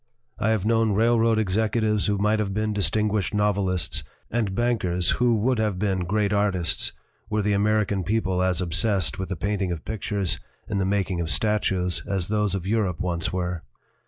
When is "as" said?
8.41-8.61, 12.07-12.29